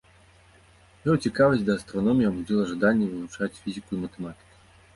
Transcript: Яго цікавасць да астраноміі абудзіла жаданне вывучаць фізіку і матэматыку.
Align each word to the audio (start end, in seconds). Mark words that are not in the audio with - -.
Яго 1.03 1.15
цікавасць 1.27 1.67
да 1.67 1.75
астраноміі 1.79 2.29
абудзіла 2.31 2.63
жаданне 2.73 3.13
вывучаць 3.15 3.53
фізіку 3.61 3.91
і 3.97 4.03
матэматыку. 4.05 4.53